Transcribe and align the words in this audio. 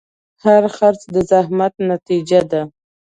هر 0.43 0.63
خرڅ 0.75 1.01
د 1.13 1.15
زحمت 1.31 1.73
نتیجه 1.89 2.41
ده. 2.51 2.61